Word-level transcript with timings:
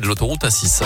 de 0.00 0.06
l'autoroute 0.06 0.44
A6. 0.44 0.82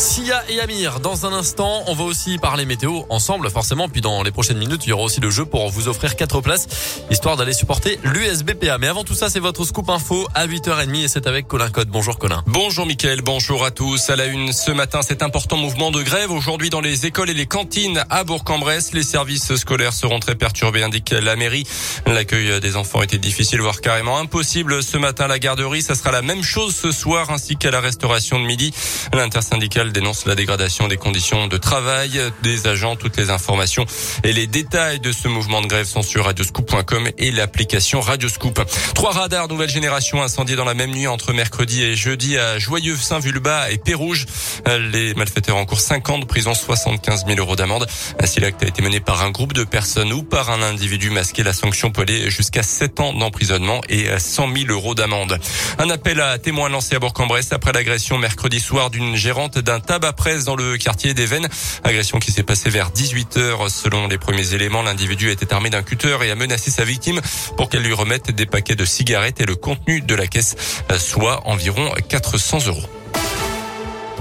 Sia 0.00 0.42
et 0.48 0.60
Amir, 0.60 1.00
dans 1.00 1.26
un 1.26 1.32
instant, 1.34 1.82
on 1.86 1.92
va 1.92 2.04
aussi 2.04 2.38
parler 2.38 2.64
météo 2.64 3.02
ensemble, 3.10 3.50
forcément. 3.50 3.86
Puis 3.86 4.00
dans 4.00 4.22
les 4.22 4.30
prochaines 4.30 4.56
minutes, 4.56 4.86
il 4.86 4.88
y 4.88 4.92
aura 4.94 5.02
aussi 5.02 5.20
le 5.20 5.28
jeu 5.28 5.44
pour 5.44 5.68
vous 5.68 5.88
offrir 5.88 6.16
quatre 6.16 6.40
places, 6.40 6.68
histoire 7.10 7.36
d'aller 7.36 7.52
supporter 7.52 7.98
l'USBPA. 8.02 8.78
Mais 8.78 8.86
avant 8.86 9.04
tout 9.04 9.12
ça, 9.12 9.28
c'est 9.28 9.40
votre 9.40 9.62
scoop 9.66 9.90
info 9.90 10.26
à 10.34 10.46
8h30 10.46 11.04
et 11.04 11.08
c'est 11.08 11.26
avec 11.26 11.46
Colin 11.46 11.68
Code. 11.68 11.88
Bonjour 11.88 12.18
Colin. 12.18 12.42
Bonjour 12.46 12.86
Mickaël, 12.86 13.20
bonjour 13.20 13.62
à 13.62 13.70
tous. 13.70 14.08
À 14.08 14.16
la 14.16 14.24
une, 14.24 14.54
ce 14.54 14.70
matin, 14.70 15.02
cet 15.02 15.22
important 15.22 15.58
mouvement 15.58 15.90
de 15.90 16.02
grève. 16.02 16.30
Aujourd'hui, 16.30 16.70
dans 16.70 16.80
les 16.80 17.04
écoles 17.04 17.28
et 17.28 17.34
les 17.34 17.46
cantines 17.46 18.02
à 18.08 18.24
Bourg-en-Bresse, 18.24 18.94
les 18.94 19.02
services 19.02 19.54
scolaires 19.56 19.92
seront 19.92 20.18
très 20.18 20.34
perturbés, 20.34 20.82
indique 20.82 21.10
la 21.10 21.36
mairie. 21.36 21.66
L'accueil 22.06 22.58
des 22.60 22.76
enfants 22.76 23.02
était 23.02 23.18
difficile, 23.18 23.60
voire 23.60 23.82
carrément 23.82 24.16
impossible. 24.16 24.82
Ce 24.82 24.96
matin, 24.96 25.26
la 25.26 25.38
garderie, 25.38 25.82
ça 25.82 25.94
sera 25.94 26.10
la 26.10 26.22
même 26.22 26.42
chose 26.42 26.74
ce 26.74 26.90
soir, 26.90 27.28
ainsi 27.28 27.56
qu'à 27.56 27.70
la 27.70 27.80
restauration 27.80 28.40
de 28.40 28.46
midi. 28.46 28.72
L'intersyndicale 29.12 29.89
dénonce 29.92 30.26
la 30.26 30.34
dégradation 30.34 30.88
des 30.88 30.96
conditions 30.96 31.46
de 31.46 31.56
travail 31.56 32.20
des 32.42 32.66
agents. 32.66 32.96
Toutes 32.96 33.16
les 33.16 33.30
informations 33.30 33.86
et 34.24 34.32
les 34.32 34.46
détails 34.46 35.00
de 35.00 35.12
ce 35.12 35.28
mouvement 35.28 35.60
de 35.60 35.66
grève 35.66 35.86
sont 35.86 36.02
sur 36.02 36.24
radioscoop.com 36.24 37.10
et 37.18 37.30
l'application 37.30 38.00
Radioscoop. 38.00 38.60
Trois 38.94 39.12
radars 39.12 39.48
nouvelle 39.48 39.70
génération 39.70 40.22
incendiés 40.22 40.56
dans 40.56 40.64
la 40.64 40.74
même 40.74 40.90
nuit 40.90 41.06
entre 41.06 41.32
mercredi 41.32 41.82
et 41.82 41.96
jeudi 41.96 42.38
à 42.38 42.58
Joyeux, 42.58 42.96
Saint-Vulbas 42.96 43.70
et 43.70 43.78
Pérouge. 43.78 44.26
Les 44.66 45.14
malfaiteurs 45.14 45.56
en 45.56 45.64
cours 45.64 45.80
50 45.80 46.20
de 46.20 46.26
prison, 46.26 46.54
75 46.54 47.26
000 47.26 47.38
euros 47.38 47.56
d'amende. 47.56 47.86
Si 48.24 48.40
l'acte 48.40 48.62
a 48.62 48.66
été 48.66 48.82
mené 48.82 49.00
par 49.00 49.22
un 49.22 49.30
groupe 49.30 49.52
de 49.52 49.64
personnes 49.64 50.12
ou 50.12 50.22
par 50.22 50.50
un 50.50 50.62
individu 50.62 51.10
masqué, 51.10 51.42
la 51.42 51.52
sanction 51.52 51.90
peut 51.90 52.02
aller 52.02 52.30
jusqu'à 52.30 52.62
7 52.62 53.00
ans 53.00 53.12
d'emprisonnement 53.12 53.80
et 53.88 54.06
100 54.18 54.54
000 54.54 54.70
euros 54.70 54.94
d'amende. 54.94 55.38
Un 55.78 55.90
appel 55.90 56.20
à 56.20 56.38
témoins 56.38 56.68
lancé 56.68 56.94
à 56.94 56.98
Bourg-en-Bresse 56.98 57.52
après 57.52 57.72
l'agression 57.72 58.18
mercredi 58.18 58.60
soir 58.60 58.90
d'une 58.90 59.16
gérante 59.16 59.58
d'un 59.58 59.79
tabac 59.80 60.12
presse 60.12 60.44
dans 60.44 60.56
le 60.56 60.76
quartier 60.76 61.14
d'Even. 61.14 61.48
Agression 61.84 62.18
qui 62.18 62.32
s'est 62.32 62.42
passée 62.42 62.70
vers 62.70 62.90
18 62.90 63.38
h 63.38 63.68
Selon 63.68 64.08
les 64.08 64.18
premiers 64.18 64.54
éléments, 64.54 64.82
l'individu 64.82 65.30
était 65.30 65.52
armé 65.52 65.70
d'un 65.70 65.82
cutter 65.82 66.18
et 66.22 66.30
a 66.30 66.34
menacé 66.34 66.70
sa 66.70 66.84
victime 66.84 67.20
pour 67.56 67.68
qu'elle 67.68 67.82
lui 67.82 67.92
remette 67.92 68.30
des 68.30 68.46
paquets 68.46 68.76
de 68.76 68.84
cigarettes 68.84 69.40
et 69.40 69.46
le 69.46 69.56
contenu 69.56 70.00
de 70.00 70.14
la 70.14 70.26
caisse, 70.26 70.56
soit 70.98 71.46
environ 71.46 71.90
400 72.08 72.66
euros. 72.66 72.99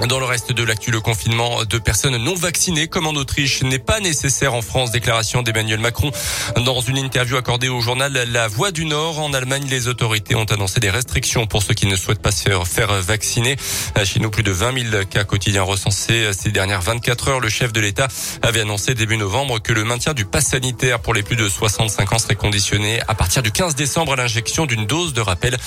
Dans 0.07 0.19
le 0.19 0.25
reste 0.25 0.53
de 0.53 0.63
l'actu, 0.63 0.91
le 0.91 1.01
confinement 1.01 1.65
de 1.65 1.77
personnes 1.77 2.15
non 2.15 2.33
vaccinées, 2.33 2.87
comme 2.87 3.05
en 3.05 3.11
Autriche, 3.11 3.63
n'est 3.63 3.79
pas 3.79 3.99
nécessaire 3.99 4.53
en 4.53 4.61
France. 4.61 4.91
Déclaration 4.91 5.41
d'Emmanuel 5.41 5.79
Macron 5.79 6.11
dans 6.63 6.79
une 6.79 6.97
interview 6.97 7.35
accordée 7.35 7.67
au 7.67 7.81
journal 7.81 8.13
La 8.31 8.47
Voix 8.47 8.71
du 8.71 8.85
Nord. 8.85 9.19
En 9.19 9.33
Allemagne, 9.33 9.65
les 9.69 9.89
autorités 9.89 10.35
ont 10.35 10.45
annoncé 10.45 10.79
des 10.79 10.89
restrictions 10.89 11.47
pour 11.47 11.63
ceux 11.63 11.73
qui 11.73 11.85
ne 11.85 11.97
souhaitent 11.97 12.21
pas 12.21 12.31
se 12.31 12.49
faire 12.65 12.93
vacciner. 13.01 13.57
Chez 14.05 14.21
nous, 14.21 14.29
plus 14.29 14.41
de 14.41 14.51
20 14.51 14.89
000 14.91 15.03
cas 15.05 15.25
quotidiens 15.25 15.63
recensés 15.63 16.31
ces 16.31 16.51
dernières 16.51 16.81
24 16.81 17.27
heures. 17.27 17.39
Le 17.41 17.49
chef 17.49 17.73
de 17.73 17.81
l'État 17.81 18.07
avait 18.41 18.61
annoncé 18.61 18.95
début 18.95 19.17
novembre 19.17 19.59
que 19.59 19.73
le 19.73 19.83
maintien 19.83 20.13
du 20.13 20.23
pass 20.23 20.47
sanitaire 20.47 21.01
pour 21.01 21.13
les 21.13 21.23
plus 21.23 21.35
de 21.35 21.49
65 21.49 22.13
ans 22.13 22.19
serait 22.19 22.35
conditionné 22.35 23.01
à 23.09 23.15
partir 23.15 23.43
du 23.43 23.51
15 23.51 23.75
décembre 23.75 24.13
à 24.13 24.15
l'injection 24.15 24.65
d'une 24.65 24.85
dose 24.85 25.13
de 25.13 25.21
rappel. 25.21 25.57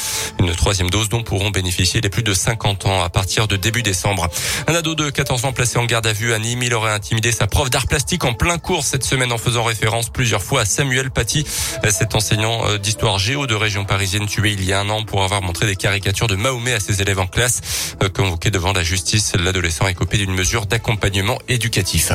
Une 0.41 0.55
troisième 0.57 0.89
dose 0.89 1.11
dont 1.11 1.23
pourront 1.23 1.51
bénéficier 1.51 2.01
les 2.01 2.09
plus 2.09 2.23
de 2.23 2.33
50 2.33 2.87
ans 2.87 3.03
à 3.03 3.11
partir 3.11 3.47
de 3.47 3.57
début 3.57 3.83
décembre. 3.83 4.22
Un 4.67 4.75
ado 4.75 4.95
de 4.95 5.11
14 5.11 5.45
ans 5.45 5.53
placé 5.53 5.79
en 5.79 5.85
garde 5.85 6.07
à 6.07 6.13
vue 6.13 6.33
à 6.33 6.39
Nîmes, 6.39 6.63
il 6.63 6.75
aurait 6.75 6.93
intimidé 6.93 7.33
sa 7.33 7.47
prof 7.47 7.71
d'art 7.71 7.87
plastique 7.87 8.25
en 8.25 8.35
plein 8.35 8.59
cours 8.59 8.85
cette 8.85 9.05
semaine 9.05 9.33
en 9.33 9.39
faisant 9.39 9.65
référence 9.65 10.11
plusieurs 10.11 10.43
fois 10.43 10.63
à 10.63 10.65
Samuel 10.65 11.11
Paty, 11.11 11.45
cet 11.91 12.15
enseignant 12.15 12.67
euh, 12.67 12.79
d'histoire 12.79 13.19
géo 13.19 13.47
de 13.47 13.55
région 13.55 13.85
parisienne 13.85 14.27
tué 14.27 14.53
il 14.53 14.65
y 14.65 14.73
a 14.73 14.81
un 14.81 14.89
an 14.89 15.05
pour 15.05 15.23
avoir 15.25 15.43
montré 15.43 15.67
des 15.67 15.77
caricatures 15.77 16.27
de 16.27 16.37
Mahomet 16.37 16.75
à 16.75 16.81
ses 16.81 17.03
élèves 17.03 17.19
en 17.19 17.27
classe. 17.27 17.61
Euh, 18.03 18.09
convoqué 18.09 18.51
devant 18.51 18.73
la 18.73 18.83
justice, 18.83 19.33
l'adolescent 19.39 19.87
est 19.89 19.95
copé 19.95 20.19
d'une 20.19 20.35
mesure 20.35 20.67
d'accompagnement 20.67 21.39
éducatif. 21.49 22.13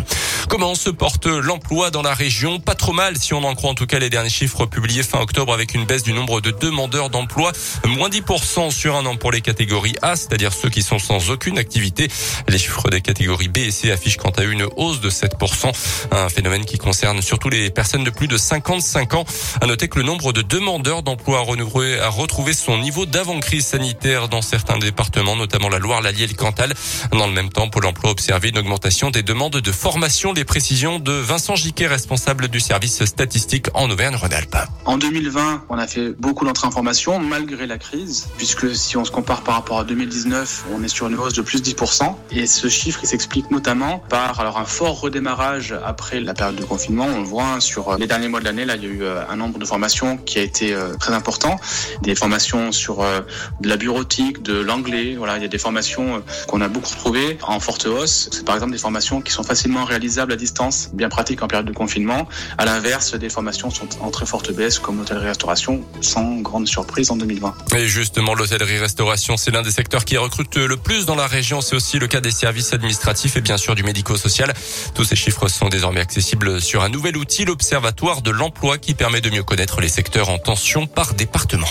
Comment 0.50 0.76
se 0.76 0.90
porte 0.90 1.26
l'emploi 1.26 1.92
dans 1.92 2.02
la 2.02 2.14
région? 2.14 2.60
Pas 2.60 2.76
trop 2.76 2.94
mal 2.94 3.18
si 3.18 3.34
on 3.34 3.44
en 3.44 3.56
croit 3.56 3.72
en 3.72 3.76
tout 3.76 3.86
cas 3.86 4.00
les 4.00 4.10
derniers 4.10 4.30
chiffres 4.30 4.66
publiés 4.66 5.04
fin 5.04 5.20
octobre 5.20 5.54
avec 5.54 5.74
une 5.74 5.86
baisse 5.86 6.04
du 6.04 6.14
nombre 6.14 6.42
de 6.42 6.52
demandeurs 6.52 7.10
d'emploi, 7.10 7.52
moins 7.86 8.10
10% 8.10 8.72
sur 8.72 8.96
un 8.96 9.06
an 9.06 9.16
pour 9.16 9.32
les 9.32 9.42
catégories 9.42 9.96
A, 10.02 10.16
c'est-à-dire 10.16 10.54
ceux 10.54 10.70
qui 10.70 10.82
sont 10.82 11.00
sans 11.00 11.30
aucune 11.32 11.58
activité 11.58 11.97
les 12.48 12.58
chiffres 12.58 12.90
des 12.90 13.02
catégories 13.02 13.48
B 13.48 13.58
et 13.58 13.72
C 13.72 13.92
affichent 13.92 14.18
quant 14.18 14.30
à 14.30 14.44
eux 14.44 14.52
une 14.52 14.68
hausse 14.76 15.02
de 15.02 15.10
7%, 15.10 15.72
un 16.12 16.30
phénomène 16.30 16.66
qui 16.66 16.78
concerne 16.78 17.22
surtout 17.22 17.50
les 17.50 17.70
personnes 17.70 18.04
de 18.04 18.10
plus 18.10 18.28
de 18.28 18.38
55 18.38 19.14
ans. 19.16 19.26
À 19.62 19.66
noter 19.66 19.88
que 19.88 20.00
le 20.00 20.06
nombre 20.06 20.34
de 20.34 20.42
demandeurs 20.42 21.04
d'emploi 21.04 21.40
a 21.40 22.10
retrouvé 22.10 22.54
son 22.54 22.78
niveau 22.78 23.06
d'avant-crise 23.06 23.66
sanitaire 23.66 24.30
dans 24.30 24.42
certains 24.42 24.78
départements, 24.78 25.36
notamment 25.36 25.70
la 25.70 25.80
Loire, 25.80 26.02
l'Allier 26.02 26.24
et 26.24 26.28
le 26.28 26.34
Cantal. 26.34 26.74
Dans 27.12 27.28
le 27.28 27.34
même 27.34 27.50
temps, 27.50 27.70
Pôle 27.70 27.86
emploi 27.86 28.10
a 28.10 28.12
observé 28.12 28.50
une 28.50 28.58
augmentation 28.58 29.12
des 29.12 29.24
demandes 29.24 29.58
de 29.58 29.72
formation. 29.72 30.34
Les 30.34 30.46
précisions 30.46 31.00
de 31.00 31.12
Vincent 31.12 31.56
Giquet, 31.56 31.88
responsable 31.88 32.48
du 32.48 32.60
service 32.60 33.04
statistique 33.06 33.68
en 33.74 33.90
Auvergne-Rhône-Alpes. 33.90 34.58
En 34.86 34.98
2020, 34.98 35.66
on 35.70 35.78
a 35.78 35.88
fait 35.88 36.10
beaucoup 36.20 36.46
d'entrées 36.46 36.68
en 36.68 36.72
formation 36.72 37.20
malgré 37.20 37.68
la 37.68 37.78
crise, 37.78 38.28
puisque 38.38 38.76
si 38.76 38.98
on 38.98 39.06
se 39.06 39.12
compare 39.12 39.42
par 39.42 39.56
rapport 39.56 39.80
à 39.80 39.84
2019, 39.84 40.66
on 40.74 40.84
est 40.84 40.88
sur 40.88 41.08
une 41.08 41.16
hausse 41.16 41.34
de 41.34 41.42
plus 41.42 41.62
de 41.62 41.66
10%. 41.88 42.16
Et 42.32 42.46
ce 42.48 42.68
chiffre, 42.68 43.06
s'explique 43.06 43.52
notamment 43.52 44.00
par 44.10 44.40
alors 44.40 44.58
un 44.58 44.66
fort 44.66 45.00
redémarrage 45.00 45.74
après 45.86 46.20
la 46.20 46.34
période 46.34 46.56
de 46.56 46.64
confinement. 46.64 47.06
On 47.06 47.22
le 47.22 47.28
voit 47.28 47.62
sur 47.62 47.90
euh, 47.90 47.98
les 47.98 48.08
derniers 48.08 48.28
mois 48.28 48.42
de 48.42 48.46
l'année, 48.46 48.66
là, 48.66 48.76
il 48.76 48.84
y 48.84 48.86
a 48.86 48.90
eu 48.90 49.04
euh, 49.04 49.22
un 49.30 49.38
nombre 49.38 49.60
de 49.60 49.66
formations 49.66 50.18
qui 50.18 50.40
a 50.40 50.42
été 50.42 50.74
euh, 50.74 50.94
très 50.96 51.14
important. 51.14 51.58
Des 52.02 52.16
formations 52.16 52.72
sur 52.72 52.98
de 52.98 53.70
la 53.70 53.78
bureautique, 53.78 54.42
de 54.42 54.60
l'anglais. 54.60 55.16
Voilà, 55.18 55.38
il 55.38 55.42
y 55.42 55.46
a 55.46 55.48
des 55.48 55.58
formations 55.58 56.22
qu'on 56.48 56.62
a 56.62 56.68
beaucoup 56.68 56.90
retrouvées 56.90 57.38
en 57.44 57.60
forte 57.60 57.86
hausse. 57.86 58.30
C'est 58.32 58.46
par 58.46 58.56
exemple 58.56 58.74
des 58.74 58.78
formations 58.78 59.22
qui 59.22 59.32
sont 59.32 59.44
facilement 59.44 59.86
réalisables 59.86 60.34
à 60.34 60.36
distance, 60.36 60.90
bien 60.94 61.10
pratiques 61.10 61.42
en 61.44 61.48
période 61.48 61.68
de 61.68 61.74
confinement. 61.74 62.28
À 62.58 62.66
l'inverse, 62.66 63.16
des 63.16 63.30
formations 63.30 63.70
sont 63.70 63.88
en 64.02 64.12
très 64.12 64.26
forte 64.26 64.52
baisse 64.52 64.80
comme 64.80 64.98
l'hôtellerie-restauration, 64.98 65.84
sans 66.02 66.38
grande 66.38 66.68
surprise 66.68 67.12
en 67.12 67.16
2020. 67.16 67.56
Et 67.78 67.88
justement, 67.88 68.34
l'hôtellerie-restauration, 68.34 69.38
c'est 69.38 69.52
l'un 69.52 69.62
des 69.62 69.72
secteurs 69.72 70.06
qui 70.06 70.18
recrute 70.18 70.58
le 70.58 70.78
plus 70.78 71.06
dans 71.06 71.16
la 71.16 71.28
région 71.28 71.62
aussi 71.78 72.00
le 72.00 72.08
cas 72.08 72.22
des 72.22 72.32
services 72.32 72.74
administratifs 72.74 73.38
et 73.38 73.42
bien 73.42 73.56
sûr 73.56 73.76
du 73.76 73.84
médico-social. 73.84 74.52
Tous 74.96 75.04
ces 75.04 75.16
chiffres 75.16 75.48
sont 75.48 75.70
désormais 75.70 76.02
accessibles 76.02 76.60
sur 76.60 76.82
un 76.82 76.90
nouvel 76.90 77.16
outil, 77.18 77.46
l'Observatoire 77.46 78.24
de 78.24 78.32
l'emploi, 78.32 78.80
qui 78.80 78.96
permet 78.96 79.22
de 79.22 79.30
mieux 79.30 79.44
connaître 79.44 79.80
les 79.80 79.88
secteurs 79.88 80.30
en 80.30 80.40
tension 80.40 80.88
par 80.88 81.14
département. 81.14 81.68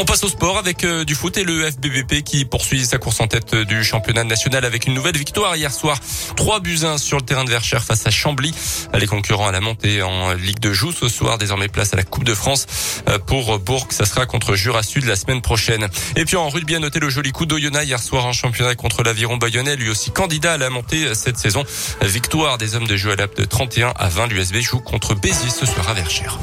On 0.00 0.04
passe 0.04 0.22
au 0.22 0.28
sport 0.28 0.58
avec 0.58 0.84
euh, 0.84 1.04
du 1.04 1.16
foot 1.16 1.36
et 1.38 1.42
le 1.42 1.68
FBBP 1.68 2.22
qui 2.22 2.44
poursuit 2.44 2.86
sa 2.86 2.98
course 2.98 3.20
en 3.20 3.26
tête 3.26 3.52
euh, 3.54 3.64
du 3.64 3.82
championnat 3.82 4.22
national 4.22 4.64
avec 4.64 4.86
une 4.86 4.94
nouvelle 4.94 5.16
victoire 5.16 5.56
hier 5.56 5.72
soir. 5.72 5.98
3 6.36 6.60
buts 6.60 6.78
1 6.84 6.98
sur 6.98 7.16
le 7.16 7.24
terrain 7.24 7.42
de 7.42 7.50
Verchères 7.50 7.82
face 7.82 8.06
à 8.06 8.10
Chambly. 8.10 8.54
Les 8.94 9.08
concurrents 9.08 9.48
à 9.48 9.50
la 9.50 9.58
montée 9.58 10.00
en 10.04 10.34
Ligue 10.34 10.60
de 10.60 10.72
Joux 10.72 10.92
ce 10.92 11.08
soir, 11.08 11.36
désormais 11.36 11.66
place 11.66 11.94
à 11.94 11.96
la 11.96 12.04
Coupe 12.04 12.22
de 12.22 12.34
France 12.34 12.68
euh, 13.08 13.18
pour 13.18 13.58
Bourg. 13.58 13.88
Ça 13.90 14.06
sera 14.06 14.24
contre 14.24 14.54
Jura 14.54 14.84
Sud 14.84 15.04
la 15.04 15.16
semaine 15.16 15.42
prochaine. 15.42 15.88
Et 16.14 16.24
puis 16.24 16.36
en 16.36 16.48
rugby, 16.48 16.76
à 16.76 16.78
noter 16.78 17.00
le 17.00 17.10
joli 17.10 17.32
coup 17.32 17.44
d'Oyonnax 17.44 17.84
hier 17.84 18.00
soir 18.00 18.24
en 18.24 18.32
championnat 18.32 18.76
contre 18.76 19.02
l'Aviron 19.02 19.36
Bayonnais, 19.36 19.74
lui 19.74 19.90
aussi 19.90 20.12
candidat 20.12 20.52
à 20.52 20.58
la 20.58 20.70
montée 20.70 21.12
cette 21.16 21.38
saison. 21.38 21.64
Victoire 22.02 22.56
des 22.56 22.76
hommes 22.76 22.86
de 22.86 22.96
jeu 22.96 23.10
à 23.10 23.16
de 23.16 23.44
31 23.44 23.94
à 23.96 24.08
20. 24.08 24.28
L'USB 24.28 24.58
joue 24.58 24.78
contre 24.78 25.16
Béziers 25.16 25.50
ce 25.50 25.66
soir 25.66 25.88
à 25.88 25.94
Verchères. 25.94 26.38